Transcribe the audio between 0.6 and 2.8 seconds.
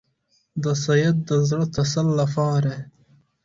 د سید د زړه تسل لپاره.